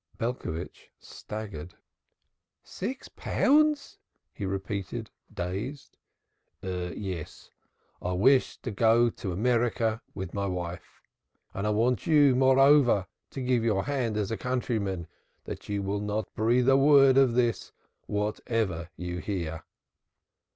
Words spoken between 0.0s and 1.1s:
Belcovitch